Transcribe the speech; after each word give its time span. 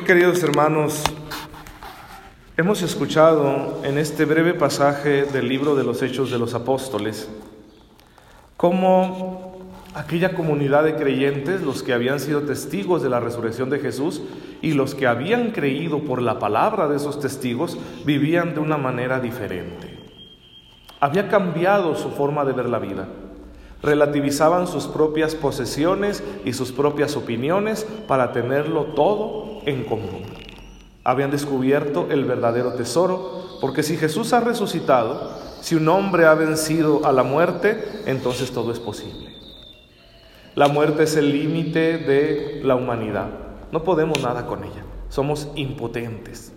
Queridos 0.00 0.42
hermanos, 0.42 1.04
hemos 2.56 2.82
escuchado 2.82 3.82
en 3.84 3.98
este 3.98 4.24
breve 4.24 4.54
pasaje 4.54 5.24
del 5.24 5.48
libro 5.48 5.76
de 5.76 5.84
los 5.84 6.02
Hechos 6.02 6.30
de 6.30 6.38
los 6.38 6.54
Apóstoles 6.54 7.28
cómo 8.56 9.58
aquella 9.94 10.34
comunidad 10.34 10.84
de 10.84 10.96
creyentes, 10.96 11.60
los 11.60 11.82
que 11.82 11.92
habían 11.92 12.20
sido 12.20 12.42
testigos 12.42 13.02
de 13.02 13.10
la 13.10 13.20
resurrección 13.20 13.70
de 13.70 13.80
Jesús 13.80 14.22
y 14.60 14.72
los 14.72 14.94
que 14.94 15.06
habían 15.06 15.50
creído 15.50 16.00
por 16.00 16.22
la 16.22 16.38
palabra 16.38 16.88
de 16.88 16.96
esos 16.96 17.20
testigos, 17.20 17.78
vivían 18.04 18.54
de 18.54 18.60
una 18.60 18.78
manera 18.78 19.20
diferente. 19.20 19.98
Había 21.00 21.28
cambiado 21.28 21.94
su 21.94 22.10
forma 22.10 22.44
de 22.44 22.52
ver 22.52 22.68
la 22.68 22.78
vida 22.78 23.08
relativizaban 23.82 24.66
sus 24.66 24.86
propias 24.86 25.34
posesiones 25.34 26.22
y 26.44 26.52
sus 26.52 26.72
propias 26.72 27.16
opiniones 27.16 27.86
para 28.06 28.32
tenerlo 28.32 28.84
todo 28.94 29.60
en 29.66 29.84
común. 29.84 30.22
Habían 31.04 31.32
descubierto 31.32 32.06
el 32.10 32.24
verdadero 32.24 32.74
tesoro, 32.74 33.58
porque 33.60 33.82
si 33.82 33.96
Jesús 33.96 34.32
ha 34.32 34.40
resucitado, 34.40 35.30
si 35.60 35.74
un 35.74 35.88
hombre 35.88 36.26
ha 36.26 36.34
vencido 36.34 37.04
a 37.04 37.12
la 37.12 37.24
muerte, 37.24 38.02
entonces 38.06 38.52
todo 38.52 38.72
es 38.72 38.78
posible. 38.78 39.32
La 40.54 40.68
muerte 40.68 41.04
es 41.04 41.16
el 41.16 41.32
límite 41.32 41.98
de 41.98 42.60
la 42.62 42.76
humanidad. 42.76 43.28
No 43.72 43.82
podemos 43.82 44.22
nada 44.22 44.46
con 44.46 44.64
ella. 44.64 44.84
Somos 45.08 45.48
impotentes. 45.56 46.52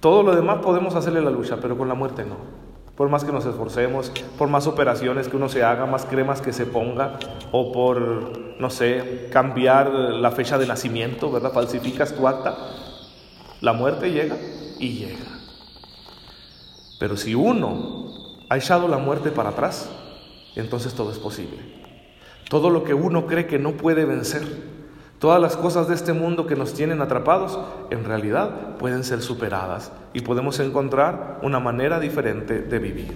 Todo 0.00 0.22
lo 0.22 0.34
demás 0.34 0.58
podemos 0.62 0.94
hacerle 0.94 1.20
la 1.20 1.30
lucha, 1.30 1.58
pero 1.60 1.76
con 1.76 1.88
la 1.88 1.94
muerte 1.94 2.24
no 2.24 2.67
por 2.98 3.08
más 3.08 3.22
que 3.22 3.30
nos 3.30 3.46
esforcemos, 3.46 4.10
por 4.36 4.48
más 4.48 4.66
operaciones 4.66 5.28
que 5.28 5.36
uno 5.36 5.48
se 5.48 5.62
haga, 5.62 5.86
más 5.86 6.04
cremas 6.04 6.42
que 6.42 6.52
se 6.52 6.66
ponga, 6.66 7.16
o 7.52 7.70
por, 7.70 8.58
no 8.58 8.70
sé, 8.70 9.28
cambiar 9.32 9.88
la 9.88 10.32
fecha 10.32 10.58
de 10.58 10.66
nacimiento, 10.66 11.30
¿verdad? 11.30 11.52
Falsificas 11.52 12.12
tu 12.12 12.26
acta, 12.26 12.58
la 13.60 13.72
muerte 13.72 14.10
llega 14.10 14.36
y 14.80 14.98
llega. 14.98 15.26
Pero 16.98 17.16
si 17.16 17.36
uno 17.36 18.08
ha 18.48 18.56
echado 18.56 18.88
la 18.88 18.98
muerte 18.98 19.30
para 19.30 19.50
atrás, 19.50 19.88
entonces 20.56 20.92
todo 20.92 21.12
es 21.12 21.20
posible. 21.20 21.58
Todo 22.50 22.68
lo 22.68 22.82
que 22.82 22.94
uno 22.94 23.28
cree 23.28 23.46
que 23.46 23.60
no 23.60 23.76
puede 23.76 24.06
vencer, 24.06 24.42
Todas 25.18 25.42
las 25.42 25.56
cosas 25.56 25.88
de 25.88 25.94
este 25.94 26.12
mundo 26.12 26.46
que 26.46 26.54
nos 26.54 26.74
tienen 26.74 27.00
atrapados, 27.00 27.58
en 27.90 28.04
realidad 28.04 28.76
pueden 28.76 29.02
ser 29.02 29.20
superadas 29.20 29.90
y 30.12 30.20
podemos 30.20 30.60
encontrar 30.60 31.40
una 31.42 31.58
manera 31.58 31.98
diferente 31.98 32.60
de 32.60 32.78
vivir. 32.78 33.12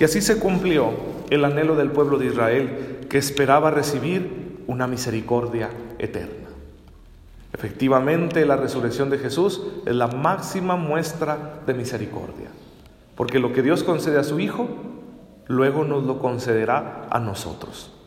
Y 0.00 0.04
así 0.04 0.22
se 0.22 0.38
cumplió 0.38 0.92
el 1.28 1.44
anhelo 1.44 1.76
del 1.76 1.90
pueblo 1.90 2.16
de 2.16 2.26
Israel 2.26 3.06
que 3.10 3.18
esperaba 3.18 3.70
recibir 3.70 4.64
una 4.66 4.86
misericordia 4.86 5.68
eterna. 5.98 6.48
Efectivamente, 7.52 8.46
la 8.46 8.56
resurrección 8.56 9.10
de 9.10 9.18
Jesús 9.18 9.62
es 9.84 9.94
la 9.94 10.06
máxima 10.06 10.76
muestra 10.76 11.60
de 11.66 11.74
misericordia, 11.74 12.48
porque 13.14 13.40
lo 13.40 13.52
que 13.52 13.62
Dios 13.62 13.82
concede 13.82 14.18
a 14.18 14.24
su 14.24 14.40
Hijo, 14.40 14.68
luego 15.48 15.84
nos 15.84 16.04
lo 16.04 16.18
concederá 16.18 17.08
a 17.10 17.18
nosotros. 17.18 17.97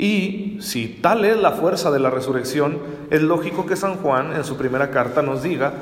Y 0.00 0.56
si 0.62 0.88
tal 0.88 1.26
es 1.26 1.36
la 1.36 1.52
fuerza 1.52 1.90
de 1.90 1.98
la 1.98 2.08
resurrección, 2.08 2.78
es 3.10 3.20
lógico 3.20 3.66
que 3.66 3.76
San 3.76 3.96
Juan 3.96 4.32
en 4.32 4.44
su 4.44 4.56
primera 4.56 4.90
carta 4.90 5.20
nos 5.20 5.42
diga 5.42 5.74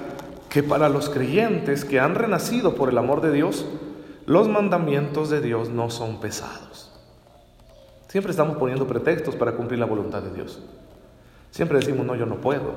que 0.48 0.64
para 0.64 0.88
los 0.88 1.08
creyentes 1.08 1.84
que 1.84 2.00
han 2.00 2.16
renacido 2.16 2.74
por 2.74 2.88
el 2.88 2.98
amor 2.98 3.20
de 3.20 3.30
Dios, 3.30 3.64
los 4.26 4.48
mandamientos 4.48 5.30
de 5.30 5.40
Dios 5.40 5.68
no 5.68 5.88
son 5.88 6.18
pesados. 6.18 6.90
Siempre 8.08 8.32
estamos 8.32 8.56
poniendo 8.56 8.88
pretextos 8.88 9.36
para 9.36 9.52
cumplir 9.52 9.78
la 9.78 9.86
voluntad 9.86 10.20
de 10.20 10.34
Dios. 10.34 10.64
Siempre 11.52 11.78
decimos, 11.78 12.04
no, 12.04 12.16
yo 12.16 12.26
no 12.26 12.40
puedo. 12.40 12.72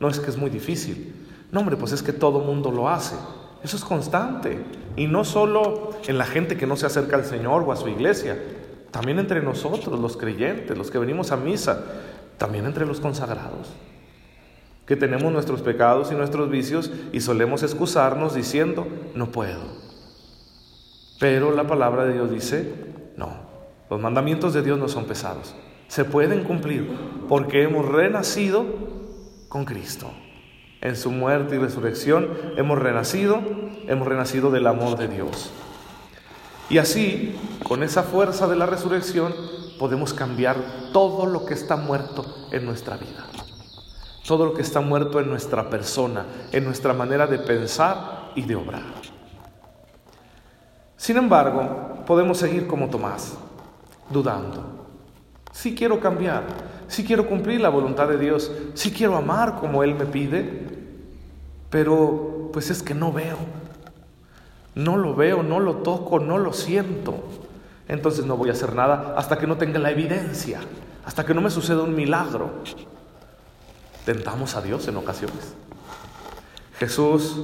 No 0.00 0.08
es 0.08 0.18
que 0.18 0.28
es 0.28 0.36
muy 0.36 0.50
difícil. 0.50 1.14
No, 1.52 1.60
hombre, 1.60 1.76
pues 1.76 1.92
es 1.92 2.02
que 2.02 2.12
todo 2.12 2.40
mundo 2.40 2.72
lo 2.72 2.88
hace. 2.88 3.14
Eso 3.62 3.76
es 3.76 3.84
constante. 3.84 4.58
Y 4.96 5.06
no 5.06 5.22
solo 5.22 5.90
en 6.08 6.18
la 6.18 6.26
gente 6.26 6.56
que 6.56 6.66
no 6.66 6.74
se 6.74 6.86
acerca 6.86 7.14
al 7.14 7.24
Señor 7.24 7.62
o 7.62 7.70
a 7.70 7.76
su 7.76 7.86
iglesia, 7.86 8.36
también 8.94 9.18
entre 9.18 9.42
nosotros, 9.42 9.98
los 9.98 10.16
creyentes, 10.16 10.78
los 10.78 10.88
que 10.88 11.00
venimos 11.00 11.32
a 11.32 11.36
misa, 11.36 11.84
también 12.38 12.64
entre 12.64 12.86
los 12.86 13.00
consagrados, 13.00 13.72
que 14.86 14.94
tenemos 14.94 15.32
nuestros 15.32 15.62
pecados 15.62 16.12
y 16.12 16.14
nuestros 16.14 16.48
vicios 16.48 16.92
y 17.12 17.20
solemos 17.20 17.64
excusarnos 17.64 18.36
diciendo, 18.36 18.86
no 19.16 19.32
puedo. 19.32 19.62
Pero 21.18 21.50
la 21.50 21.66
palabra 21.66 22.04
de 22.04 22.12
Dios 22.12 22.30
dice, 22.30 22.72
no, 23.16 23.32
los 23.90 24.00
mandamientos 24.00 24.54
de 24.54 24.62
Dios 24.62 24.78
no 24.78 24.86
son 24.86 25.06
pesados, 25.06 25.56
se 25.88 26.04
pueden 26.04 26.44
cumplir 26.44 26.88
porque 27.28 27.64
hemos 27.64 27.84
renacido 27.86 28.64
con 29.48 29.64
Cristo. 29.64 30.08
En 30.80 30.94
su 30.94 31.10
muerte 31.10 31.56
y 31.56 31.58
resurrección 31.58 32.28
hemos 32.56 32.78
renacido, 32.78 33.40
hemos 33.88 34.06
renacido 34.06 34.52
del 34.52 34.68
amor 34.68 34.96
de 34.96 35.08
Dios. 35.08 35.52
Y 36.70 36.78
así, 36.78 37.36
con 37.62 37.82
esa 37.82 38.02
fuerza 38.02 38.46
de 38.46 38.56
la 38.56 38.66
resurrección, 38.66 39.34
podemos 39.78 40.14
cambiar 40.14 40.56
todo 40.92 41.26
lo 41.26 41.44
que 41.44 41.54
está 41.54 41.76
muerto 41.76 42.24
en 42.50 42.64
nuestra 42.64 42.96
vida. 42.96 43.26
Todo 44.26 44.46
lo 44.46 44.54
que 44.54 44.62
está 44.62 44.80
muerto 44.80 45.20
en 45.20 45.28
nuestra 45.28 45.68
persona, 45.68 46.24
en 46.52 46.64
nuestra 46.64 46.94
manera 46.94 47.26
de 47.26 47.38
pensar 47.38 48.30
y 48.34 48.42
de 48.42 48.56
obrar. 48.56 48.82
Sin 50.96 51.18
embargo, 51.18 52.02
podemos 52.06 52.38
seguir 52.38 52.66
como 52.66 52.88
Tomás, 52.88 53.34
dudando. 54.08 54.86
Si 55.52 55.74
quiero 55.74 56.00
cambiar, 56.00 56.44
si 56.88 57.04
quiero 57.04 57.28
cumplir 57.28 57.60
la 57.60 57.68
voluntad 57.68 58.08
de 58.08 58.16
Dios, 58.16 58.50
si 58.72 58.90
quiero 58.90 59.14
amar 59.16 59.56
como 59.60 59.82
Él 59.82 59.94
me 59.94 60.06
pide, 60.06 60.66
pero 61.68 62.48
pues 62.52 62.70
es 62.70 62.82
que 62.82 62.94
no 62.94 63.12
veo, 63.12 63.36
no 64.74 64.96
lo 64.96 65.14
veo, 65.14 65.42
no 65.42 65.60
lo 65.60 65.76
toco, 65.76 66.18
no 66.18 66.38
lo 66.38 66.52
siento. 66.52 67.24
Entonces 67.88 68.24
no 68.24 68.36
voy 68.36 68.48
a 68.48 68.52
hacer 68.52 68.74
nada 68.74 69.14
hasta 69.16 69.38
que 69.38 69.46
no 69.46 69.56
tenga 69.56 69.78
la 69.78 69.90
evidencia, 69.90 70.60
hasta 71.04 71.24
que 71.24 71.34
no 71.34 71.40
me 71.40 71.50
suceda 71.50 71.82
un 71.82 71.94
milagro. 71.94 72.50
Tentamos 74.04 74.56
a 74.56 74.62
Dios 74.62 74.86
en 74.88 74.96
ocasiones. 74.96 75.54
Jesús, 76.78 77.40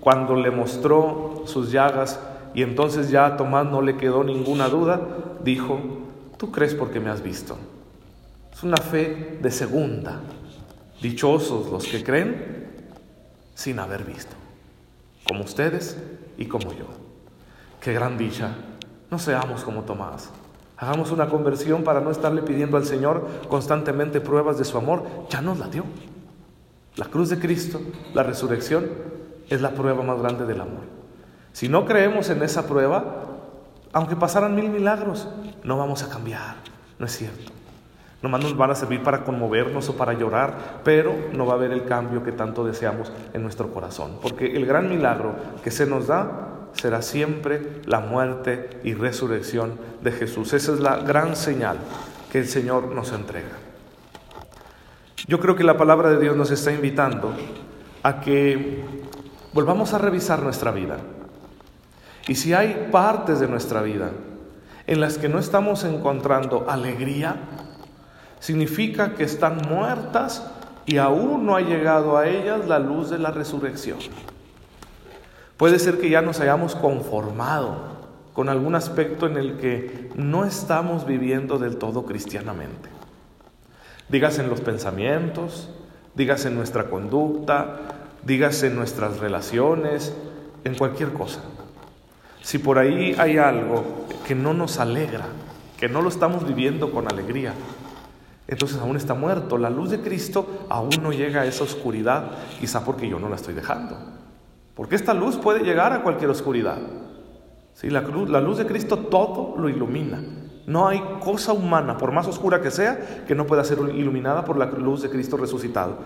cuando 0.00 0.36
le 0.36 0.50
mostró 0.50 1.44
sus 1.46 1.70
llagas 1.70 2.20
y 2.54 2.62
entonces 2.62 3.10
ya 3.10 3.26
a 3.26 3.36
Tomás 3.36 3.66
no 3.66 3.82
le 3.82 3.96
quedó 3.96 4.24
ninguna 4.24 4.68
duda, 4.68 5.00
dijo, 5.42 5.80
tú 6.36 6.50
crees 6.50 6.74
porque 6.74 7.00
me 7.00 7.10
has 7.10 7.22
visto. 7.22 7.56
Es 8.52 8.62
una 8.62 8.76
fe 8.76 9.38
de 9.40 9.50
segunda. 9.50 10.20
Dichosos 11.00 11.70
los 11.70 11.86
que 11.86 12.02
creen 12.02 12.66
sin 13.54 13.78
haber 13.78 14.04
visto, 14.04 14.34
como 15.26 15.44
ustedes 15.44 15.98
y 16.36 16.46
como 16.46 16.72
yo. 16.72 16.86
Qué 17.80 17.92
gran 17.92 18.16
dicha. 18.16 18.50
No 19.10 19.18
seamos 19.18 19.62
como 19.62 19.82
Tomás. 19.82 20.30
Hagamos 20.76 21.12
una 21.12 21.28
conversión 21.28 21.84
para 21.84 22.00
no 22.00 22.10
estarle 22.10 22.42
pidiendo 22.42 22.76
al 22.76 22.84
Señor 22.84 23.28
constantemente 23.48 24.20
pruebas 24.20 24.58
de 24.58 24.64
su 24.64 24.76
amor. 24.76 25.04
Ya 25.30 25.40
nos 25.40 25.58
la 25.58 25.68
dio. 25.68 25.84
La 26.96 27.06
cruz 27.06 27.28
de 27.28 27.38
Cristo, 27.38 27.80
la 28.12 28.22
resurrección, 28.22 28.88
es 29.48 29.60
la 29.60 29.70
prueba 29.70 30.02
más 30.02 30.18
grande 30.20 30.46
del 30.46 30.60
amor. 30.60 30.82
Si 31.52 31.68
no 31.68 31.84
creemos 31.84 32.30
en 32.30 32.42
esa 32.42 32.66
prueba, 32.66 33.24
aunque 33.92 34.16
pasaran 34.16 34.54
mil 34.54 34.70
milagros, 34.70 35.28
no 35.62 35.78
vamos 35.78 36.02
a 36.02 36.08
cambiar. 36.08 36.56
No 36.98 37.06
es 37.06 37.16
cierto. 37.16 37.52
Nomás 38.24 38.42
nos 38.42 38.56
van 38.56 38.70
a 38.70 38.74
servir 38.74 39.02
para 39.02 39.22
conmovernos 39.22 39.86
o 39.90 39.98
para 39.98 40.14
llorar, 40.14 40.80
pero 40.82 41.14
no 41.34 41.44
va 41.44 41.52
a 41.52 41.56
haber 41.56 41.72
el 41.72 41.84
cambio 41.84 42.24
que 42.24 42.32
tanto 42.32 42.64
deseamos 42.64 43.12
en 43.34 43.42
nuestro 43.42 43.68
corazón. 43.68 44.16
Porque 44.22 44.56
el 44.56 44.64
gran 44.64 44.88
milagro 44.88 45.34
que 45.62 45.70
se 45.70 45.84
nos 45.84 46.06
da 46.06 46.70
será 46.72 47.02
siempre 47.02 47.82
la 47.84 48.00
muerte 48.00 48.80
y 48.82 48.94
resurrección 48.94 49.78
de 50.00 50.10
Jesús. 50.10 50.54
Esa 50.54 50.72
es 50.72 50.80
la 50.80 50.96
gran 50.96 51.36
señal 51.36 51.76
que 52.32 52.38
el 52.38 52.48
Señor 52.48 52.94
nos 52.94 53.12
entrega. 53.12 53.58
Yo 55.26 55.38
creo 55.38 55.54
que 55.54 55.62
la 55.62 55.76
palabra 55.76 56.08
de 56.08 56.18
Dios 56.18 56.34
nos 56.34 56.50
está 56.50 56.72
invitando 56.72 57.30
a 58.02 58.22
que 58.22 58.84
volvamos 59.52 59.92
a 59.92 59.98
revisar 59.98 60.42
nuestra 60.42 60.70
vida. 60.70 60.96
Y 62.26 62.36
si 62.36 62.54
hay 62.54 62.88
partes 62.90 63.38
de 63.38 63.48
nuestra 63.48 63.82
vida 63.82 64.12
en 64.86 65.02
las 65.02 65.18
que 65.18 65.28
no 65.28 65.38
estamos 65.38 65.84
encontrando 65.84 66.64
alegría, 66.70 67.36
significa 68.44 69.14
que 69.14 69.24
están 69.24 69.56
muertas 69.70 70.46
y 70.84 70.98
aún 70.98 71.46
no 71.46 71.56
ha 71.56 71.62
llegado 71.62 72.18
a 72.18 72.28
ellas 72.28 72.68
la 72.68 72.78
luz 72.78 73.08
de 73.08 73.18
la 73.18 73.30
resurrección. 73.30 73.96
Puede 75.56 75.78
ser 75.78 75.98
que 75.98 76.10
ya 76.10 76.20
nos 76.20 76.40
hayamos 76.40 76.76
conformado 76.76 77.78
con 78.34 78.50
algún 78.50 78.74
aspecto 78.74 79.26
en 79.26 79.38
el 79.38 79.56
que 79.56 80.10
no 80.14 80.44
estamos 80.44 81.06
viviendo 81.06 81.58
del 81.58 81.78
todo 81.78 82.04
cristianamente. 82.04 82.90
Dígase 84.10 84.42
en 84.42 84.50
los 84.50 84.60
pensamientos, 84.60 85.70
dígase 86.14 86.48
en 86.48 86.56
nuestra 86.56 86.90
conducta, 86.90 87.78
dígase 88.26 88.66
en 88.66 88.76
nuestras 88.76 89.20
relaciones, 89.20 90.14
en 90.64 90.74
cualquier 90.74 91.14
cosa. 91.14 91.40
Si 92.42 92.58
por 92.58 92.78
ahí 92.78 93.16
hay 93.16 93.38
algo 93.38 94.04
que 94.26 94.34
no 94.34 94.52
nos 94.52 94.80
alegra, 94.80 95.28
que 95.80 95.88
no 95.88 96.02
lo 96.02 96.10
estamos 96.10 96.46
viviendo 96.46 96.92
con 96.92 97.10
alegría, 97.10 97.54
entonces 98.46 98.78
aún 98.78 98.96
está 98.96 99.14
muerto. 99.14 99.56
La 99.58 99.70
luz 99.70 99.90
de 99.90 100.00
Cristo 100.00 100.66
aún 100.68 100.90
no 101.02 101.12
llega 101.12 101.42
a 101.42 101.46
esa 101.46 101.64
oscuridad, 101.64 102.32
quizá 102.60 102.84
porque 102.84 103.08
yo 103.08 103.18
no 103.18 103.28
la 103.28 103.36
estoy 103.36 103.54
dejando. 103.54 103.96
Porque 104.74 104.96
esta 104.96 105.14
luz 105.14 105.36
puede 105.36 105.64
llegar 105.64 105.92
a 105.92 106.02
cualquier 106.02 106.30
oscuridad. 106.30 106.78
¿Sí? 107.72 107.90
La, 107.90 108.02
luz, 108.02 108.28
la 108.28 108.40
luz 108.40 108.58
de 108.58 108.66
Cristo 108.66 108.98
todo 108.98 109.54
lo 109.56 109.68
ilumina. 109.68 110.22
No 110.66 110.88
hay 110.88 111.02
cosa 111.20 111.52
humana, 111.52 111.98
por 111.98 112.12
más 112.12 112.26
oscura 112.26 112.60
que 112.60 112.70
sea, 112.70 113.24
que 113.26 113.34
no 113.34 113.46
pueda 113.46 113.64
ser 113.64 113.78
iluminada 113.94 114.44
por 114.44 114.56
la 114.56 114.66
luz 114.66 115.02
de 115.02 115.10
Cristo 115.10 115.36
resucitado. 115.36 115.98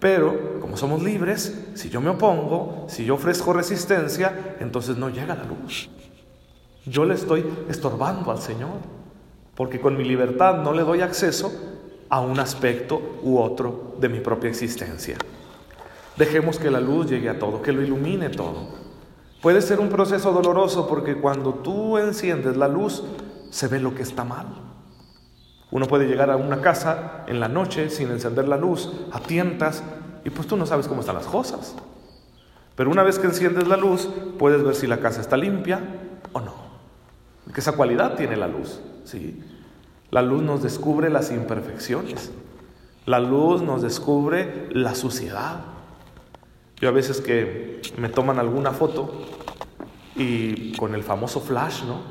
Pero 0.00 0.60
como 0.60 0.76
somos 0.76 1.02
libres, 1.02 1.70
si 1.74 1.88
yo 1.88 2.00
me 2.00 2.10
opongo, 2.10 2.86
si 2.88 3.04
yo 3.04 3.14
ofrezco 3.14 3.52
resistencia, 3.52 4.56
entonces 4.60 4.96
no 4.96 5.08
llega 5.08 5.34
la 5.34 5.44
luz. 5.44 5.88
Yo 6.84 7.04
le 7.04 7.14
estoy 7.14 7.46
estorbando 7.68 8.30
al 8.30 8.38
Señor, 8.38 8.78
porque 9.54 9.80
con 9.80 9.96
mi 9.96 10.04
libertad 10.04 10.62
no 10.62 10.72
le 10.72 10.82
doy 10.82 11.00
acceso 11.00 11.71
a 12.12 12.20
un 12.20 12.38
aspecto 12.38 13.00
u 13.22 13.38
otro 13.38 13.94
de 13.98 14.10
mi 14.10 14.20
propia 14.20 14.50
existencia. 14.50 15.16
Dejemos 16.18 16.58
que 16.58 16.70
la 16.70 16.78
luz 16.78 17.08
llegue 17.08 17.30
a 17.30 17.38
todo, 17.38 17.62
que 17.62 17.72
lo 17.72 17.80
ilumine 17.80 18.28
todo. 18.28 18.68
Puede 19.40 19.62
ser 19.62 19.80
un 19.80 19.88
proceso 19.88 20.30
doloroso 20.30 20.86
porque 20.86 21.16
cuando 21.16 21.54
tú 21.54 21.96
enciendes 21.96 22.58
la 22.58 22.68
luz 22.68 23.02
se 23.48 23.66
ve 23.66 23.80
lo 23.80 23.94
que 23.94 24.02
está 24.02 24.24
mal. 24.24 24.44
Uno 25.70 25.86
puede 25.86 26.06
llegar 26.06 26.30
a 26.30 26.36
una 26.36 26.60
casa 26.60 27.24
en 27.28 27.40
la 27.40 27.48
noche 27.48 27.88
sin 27.88 28.10
encender 28.10 28.46
la 28.46 28.58
luz, 28.58 28.92
a 29.10 29.18
tientas, 29.18 29.82
y 30.22 30.28
pues 30.28 30.46
tú 30.46 30.58
no 30.58 30.66
sabes 30.66 30.88
cómo 30.88 31.00
están 31.00 31.14
las 31.14 31.26
cosas. 31.26 31.74
Pero 32.76 32.90
una 32.90 33.04
vez 33.04 33.18
que 33.18 33.28
enciendes 33.28 33.66
la 33.66 33.78
luz, 33.78 34.10
puedes 34.38 34.62
ver 34.62 34.74
si 34.74 34.86
la 34.86 35.00
casa 35.00 35.22
está 35.22 35.38
limpia 35.38 35.80
o 36.34 36.40
no. 36.40 36.52
Porque 37.44 37.60
esa 37.60 37.72
cualidad 37.72 38.16
tiene 38.16 38.36
la 38.36 38.48
luz, 38.48 38.82
¿sí? 39.04 39.42
La 40.12 40.20
luz 40.20 40.42
nos 40.42 40.62
descubre 40.62 41.08
las 41.08 41.32
imperfecciones. 41.32 42.32
La 43.06 43.18
luz 43.18 43.62
nos 43.62 43.80
descubre 43.80 44.68
la 44.70 44.94
suciedad. 44.94 45.64
Yo 46.76 46.90
a 46.90 46.92
veces 46.92 47.22
que 47.22 47.80
me 47.96 48.10
toman 48.10 48.38
alguna 48.38 48.72
foto 48.72 49.22
y 50.14 50.76
con 50.76 50.94
el 50.94 51.02
famoso 51.02 51.40
flash, 51.40 51.84
¿no? 51.84 52.02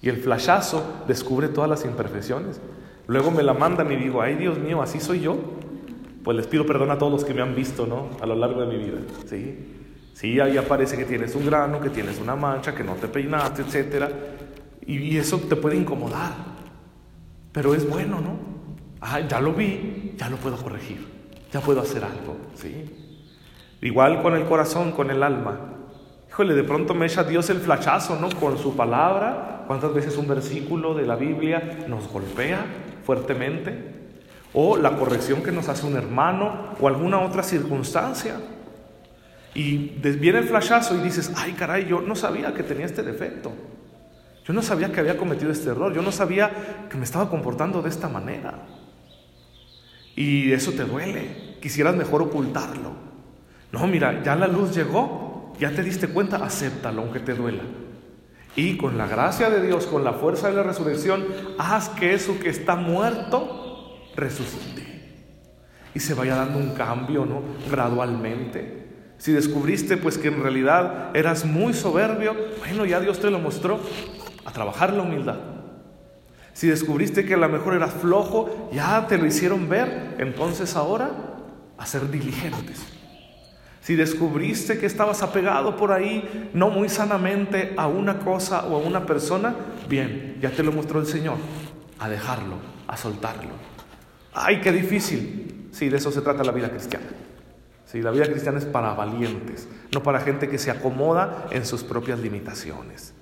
Y 0.00 0.08
el 0.08 0.18
flashazo 0.18 1.02
descubre 1.08 1.48
todas 1.48 1.68
las 1.68 1.84
imperfecciones. 1.84 2.60
Luego 3.08 3.32
me 3.32 3.42
la 3.42 3.54
mandan 3.54 3.90
y 3.90 3.96
digo, 3.96 4.22
ay 4.22 4.36
Dios 4.36 4.60
mío, 4.60 4.80
así 4.80 5.00
soy 5.00 5.18
yo. 5.18 5.36
Pues 6.22 6.36
les 6.36 6.46
pido 6.46 6.64
perdón 6.64 6.92
a 6.92 6.98
todos 6.98 7.10
los 7.10 7.24
que 7.24 7.34
me 7.34 7.42
han 7.42 7.56
visto, 7.56 7.88
¿no? 7.88 8.10
A 8.20 8.26
lo 8.26 8.36
largo 8.36 8.60
de 8.60 8.68
mi 8.68 8.84
vida, 8.84 8.98
¿sí? 9.28 9.82
Sí, 10.14 10.38
ahí 10.38 10.56
aparece 10.56 10.96
que 10.96 11.04
tienes 11.04 11.34
un 11.34 11.44
grano, 11.44 11.80
que 11.80 11.90
tienes 11.90 12.20
una 12.20 12.36
mancha, 12.36 12.72
que 12.72 12.84
no 12.84 12.94
te 12.94 13.08
peinaste, 13.08 13.62
etc. 13.62 14.12
Y 14.86 15.16
eso 15.16 15.38
te 15.38 15.56
puede 15.56 15.74
incomodar. 15.74 16.55
Pero 17.56 17.74
es 17.74 17.88
bueno, 17.88 18.20
¿no? 18.20 18.36
Ah, 19.00 19.20
ya 19.20 19.40
lo 19.40 19.54
vi, 19.54 20.12
ya 20.18 20.28
lo 20.28 20.36
puedo 20.36 20.58
corregir, 20.58 21.06
ya 21.50 21.58
puedo 21.62 21.80
hacer 21.80 22.04
algo, 22.04 22.36
¿sí? 22.54 22.84
Igual 23.80 24.20
con 24.20 24.36
el 24.36 24.44
corazón, 24.44 24.92
con 24.92 25.10
el 25.10 25.22
alma. 25.22 25.58
Híjole, 26.28 26.52
de 26.52 26.64
pronto 26.64 26.92
me 26.92 27.06
echa 27.06 27.24
Dios 27.24 27.48
el 27.48 27.60
flachazo, 27.60 28.18
¿no? 28.20 28.28
Con 28.38 28.58
su 28.58 28.76
palabra. 28.76 29.64
¿Cuántas 29.66 29.94
veces 29.94 30.18
un 30.18 30.28
versículo 30.28 30.92
de 30.92 31.06
la 31.06 31.16
Biblia 31.16 31.86
nos 31.88 32.08
golpea 32.08 32.62
fuertemente? 33.06 33.72
O 34.52 34.76
la 34.76 34.94
corrección 34.94 35.42
que 35.42 35.50
nos 35.50 35.70
hace 35.70 35.86
un 35.86 35.96
hermano 35.96 36.74
o 36.78 36.88
alguna 36.88 37.20
otra 37.20 37.42
circunstancia. 37.42 38.36
Y 39.54 39.96
viene 40.18 40.40
el 40.40 40.44
flachazo 40.44 40.94
y 40.94 40.98
dices, 41.00 41.32
ay 41.34 41.52
caray, 41.52 41.86
yo 41.86 42.02
no 42.02 42.16
sabía 42.16 42.52
que 42.52 42.62
tenía 42.62 42.84
este 42.84 43.02
defecto. 43.02 43.50
Yo 44.46 44.54
no 44.54 44.62
sabía 44.62 44.92
que 44.92 45.00
había 45.00 45.16
cometido 45.16 45.50
este 45.50 45.70
error, 45.70 45.92
yo 45.92 46.02
no 46.02 46.12
sabía 46.12 46.86
que 46.88 46.96
me 46.96 47.04
estaba 47.04 47.28
comportando 47.28 47.82
de 47.82 47.88
esta 47.88 48.08
manera. 48.08 48.60
Y 50.14 50.52
eso 50.52 50.72
te 50.72 50.84
duele, 50.84 51.56
quisieras 51.60 51.96
mejor 51.96 52.22
ocultarlo. 52.22 52.92
No, 53.72 53.86
mira, 53.88 54.22
ya 54.22 54.36
la 54.36 54.46
luz 54.46 54.74
llegó, 54.74 55.52
ya 55.58 55.72
te 55.72 55.82
diste 55.82 56.08
cuenta, 56.08 56.36
acéptalo 56.36 57.02
aunque 57.02 57.20
te 57.20 57.34
duela. 57.34 57.64
Y 58.54 58.76
con 58.76 58.96
la 58.96 59.06
gracia 59.08 59.50
de 59.50 59.66
Dios, 59.66 59.86
con 59.86 60.04
la 60.04 60.14
fuerza 60.14 60.48
de 60.48 60.54
la 60.54 60.62
resurrección, 60.62 61.26
haz 61.58 61.88
que 61.90 62.14
eso 62.14 62.38
que 62.38 62.48
está 62.48 62.76
muerto 62.76 63.98
resucite. 64.14 64.86
Y 65.92 66.00
se 66.00 66.14
vaya 66.14 66.36
dando 66.36 66.58
un 66.58 66.70
cambio, 66.74 67.26
¿no? 67.26 67.42
Gradualmente. 67.68 68.86
Si 69.18 69.32
descubriste 69.32 69.96
pues 69.96 70.18
que 70.18 70.28
en 70.28 70.42
realidad 70.42 71.14
eras 71.16 71.44
muy 71.44 71.74
soberbio, 71.74 72.34
bueno, 72.58 72.86
ya 72.86 73.00
Dios 73.00 73.18
te 73.18 73.30
lo 73.30 73.38
mostró, 73.38 73.80
a 74.46 74.52
trabajar 74.52 74.92
la 74.92 75.02
humildad. 75.02 75.36
Si 76.52 76.68
descubriste 76.68 77.26
que 77.26 77.34
a 77.34 77.36
lo 77.36 77.48
mejor 77.50 77.74
eras 77.74 77.92
flojo, 77.92 78.70
ya 78.72 79.06
te 79.06 79.18
lo 79.18 79.26
hicieron 79.26 79.68
ver, 79.68 80.14
entonces 80.18 80.74
ahora 80.74 81.10
a 81.76 81.84
ser 81.84 82.10
diligentes. 82.10 82.80
Si 83.82 83.94
descubriste 83.94 84.78
que 84.78 84.86
estabas 84.86 85.22
apegado 85.22 85.76
por 85.76 85.92
ahí, 85.92 86.50
no 86.54 86.70
muy 86.70 86.88
sanamente, 86.88 87.74
a 87.76 87.88
una 87.88 88.20
cosa 88.20 88.66
o 88.66 88.76
a 88.76 88.78
una 88.78 89.04
persona, 89.04 89.54
bien, 89.88 90.38
ya 90.40 90.50
te 90.50 90.62
lo 90.62 90.72
mostró 90.72 90.98
el 90.98 91.06
Señor, 91.06 91.36
a 91.98 92.08
dejarlo, 92.08 92.56
a 92.88 92.96
soltarlo. 92.96 93.50
¡Ay, 94.32 94.60
qué 94.60 94.72
difícil! 94.72 95.68
Sí, 95.72 95.88
de 95.88 95.98
eso 95.98 96.10
se 96.10 96.22
trata 96.22 96.42
la 96.42 96.52
vida 96.52 96.70
cristiana. 96.70 97.06
Sí, 97.84 98.00
la 98.00 98.10
vida 98.10 98.24
cristiana 98.24 98.58
es 98.58 98.64
para 98.64 98.94
valientes, 98.94 99.68
no 99.92 100.02
para 100.02 100.20
gente 100.20 100.48
que 100.48 100.58
se 100.58 100.70
acomoda 100.70 101.46
en 101.50 101.66
sus 101.66 101.84
propias 101.84 102.18
limitaciones. 102.18 103.12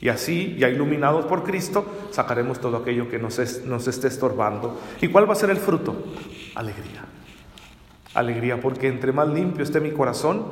Y 0.00 0.08
así, 0.08 0.56
ya 0.58 0.68
iluminados 0.68 1.24
por 1.24 1.42
Cristo, 1.42 1.86
sacaremos 2.10 2.60
todo 2.60 2.76
aquello 2.76 3.08
que 3.08 3.18
nos, 3.18 3.64
nos 3.64 3.88
esté 3.88 4.08
estorbando. 4.08 4.78
¿Y 5.00 5.08
cuál 5.08 5.28
va 5.28 5.32
a 5.32 5.36
ser 5.36 5.50
el 5.50 5.56
fruto? 5.56 5.96
Alegría. 6.54 7.04
Alegría, 8.14 8.60
porque 8.60 8.88
entre 8.88 9.12
más 9.12 9.28
limpio 9.28 9.62
esté 9.62 9.80
mi 9.80 9.92
corazón, 9.92 10.44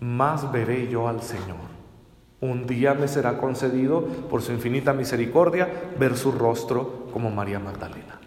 más 0.00 0.50
veré 0.52 0.88
yo 0.88 1.08
al 1.08 1.22
Señor. 1.22 1.72
Un 2.40 2.66
día 2.66 2.94
me 2.94 3.06
será 3.06 3.38
concedido, 3.38 4.04
por 4.04 4.42
su 4.42 4.52
infinita 4.52 4.92
misericordia, 4.92 5.68
ver 5.98 6.16
su 6.16 6.32
rostro 6.32 7.06
como 7.12 7.30
María 7.30 7.60
Magdalena. 7.60 8.20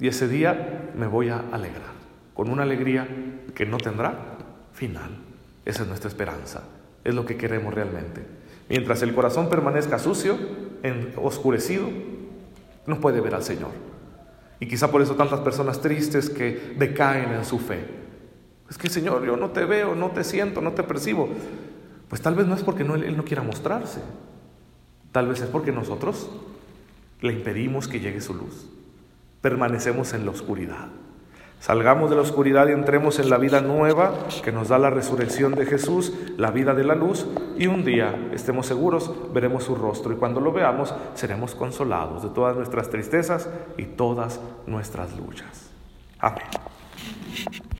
Y 0.00 0.08
ese 0.08 0.26
día 0.26 0.90
me 0.96 1.06
voy 1.06 1.28
a 1.28 1.44
alegrar, 1.52 1.92
con 2.32 2.50
una 2.50 2.62
alegría 2.62 3.06
que 3.54 3.66
no 3.66 3.76
tendrá 3.76 4.38
final. 4.72 5.10
Esa 5.64 5.82
es 5.82 5.88
nuestra 5.88 6.08
esperanza, 6.08 6.62
es 7.04 7.14
lo 7.14 7.26
que 7.26 7.36
queremos 7.36 7.74
realmente. 7.74 8.22
Mientras 8.74 9.02
el 9.02 9.14
corazón 9.14 9.48
permanezca 9.48 10.00
sucio, 10.00 10.36
oscurecido, 11.14 11.86
no 12.88 12.98
puede 12.98 13.20
ver 13.20 13.36
al 13.36 13.44
Señor. 13.44 13.70
Y 14.58 14.66
quizá 14.66 14.90
por 14.90 15.00
eso 15.00 15.14
tantas 15.14 15.38
personas 15.42 15.80
tristes 15.80 16.28
que 16.28 16.74
decaen 16.76 17.34
en 17.34 17.44
su 17.44 17.60
fe. 17.60 17.84
Es 18.68 18.76
que 18.76 18.88
Señor, 18.88 19.24
yo 19.24 19.36
no 19.36 19.50
te 19.50 19.64
veo, 19.64 19.94
no 19.94 20.10
te 20.10 20.24
siento, 20.24 20.60
no 20.60 20.72
te 20.72 20.82
percibo. 20.82 21.28
Pues 22.08 22.20
tal 22.20 22.34
vez 22.34 22.48
no 22.48 22.56
es 22.56 22.64
porque 22.64 22.82
Él 22.82 23.16
no 23.16 23.24
quiera 23.24 23.44
mostrarse. 23.44 24.00
Tal 25.12 25.28
vez 25.28 25.40
es 25.40 25.46
porque 25.50 25.70
nosotros 25.70 26.28
le 27.20 27.32
impedimos 27.32 27.86
que 27.86 28.00
llegue 28.00 28.20
su 28.20 28.34
luz. 28.34 28.68
Permanecemos 29.40 30.14
en 30.14 30.24
la 30.24 30.32
oscuridad. 30.32 30.88
Salgamos 31.64 32.10
de 32.10 32.16
la 32.16 32.20
oscuridad 32.20 32.68
y 32.68 32.72
entremos 32.72 33.18
en 33.18 33.30
la 33.30 33.38
vida 33.38 33.62
nueva 33.62 34.12
que 34.44 34.52
nos 34.52 34.68
da 34.68 34.78
la 34.78 34.90
resurrección 34.90 35.54
de 35.54 35.64
Jesús, 35.64 36.12
la 36.36 36.50
vida 36.50 36.74
de 36.74 36.84
la 36.84 36.94
luz, 36.94 37.26
y 37.56 37.68
un 37.68 37.86
día, 37.86 38.28
estemos 38.34 38.66
seguros, 38.66 39.10
veremos 39.32 39.64
su 39.64 39.74
rostro 39.74 40.12
y 40.12 40.16
cuando 40.16 40.42
lo 40.42 40.52
veamos 40.52 40.94
seremos 41.14 41.54
consolados 41.54 42.22
de 42.22 42.28
todas 42.28 42.54
nuestras 42.54 42.90
tristezas 42.90 43.48
y 43.78 43.84
todas 43.84 44.42
nuestras 44.66 45.16
luchas. 45.16 45.70
Amén. 46.18 46.44